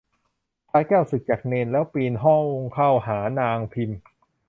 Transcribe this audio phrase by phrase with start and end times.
[0.69, 3.91] พลายแก้วสึกจากเณร แล้วปีนห้องเข้าหานางพิม